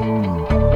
[0.00, 0.69] Música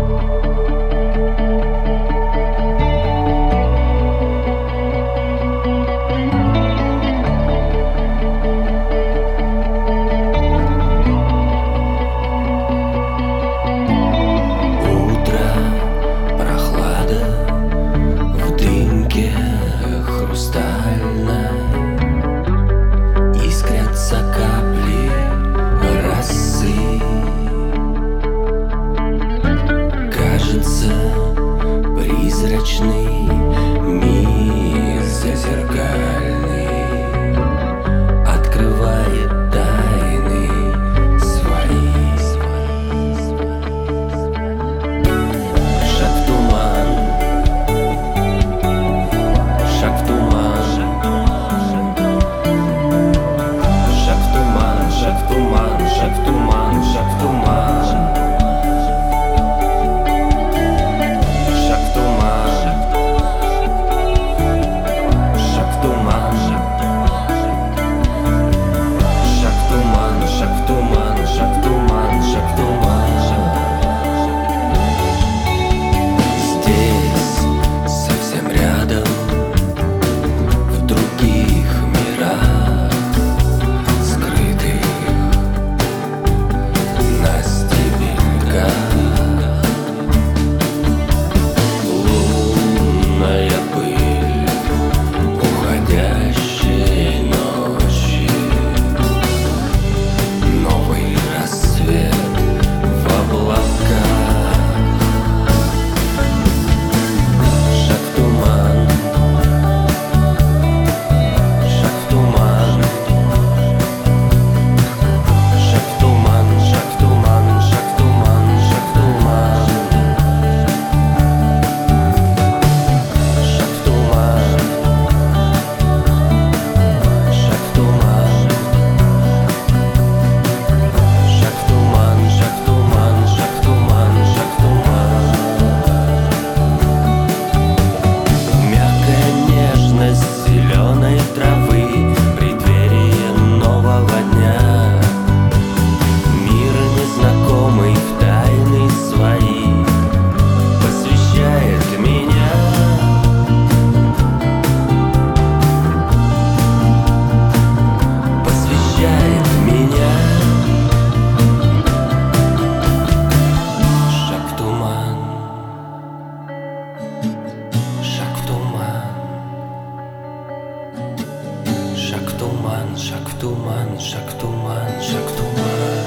[172.64, 176.03] Shaktuman, Shaktuman, Shaktuman, Shaktuman.